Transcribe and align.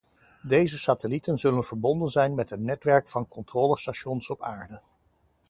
Deze 0.43 0.77
satellieten 0.77 1.37
zullen 1.37 1.63
verbonden 1.63 2.07
zijn 2.07 2.35
met 2.35 2.51
een 2.51 2.63
netwerk 2.65 3.09
van 3.09 3.27
controlestations 3.27 4.29
op 4.29 4.41
aarde. 4.41 4.81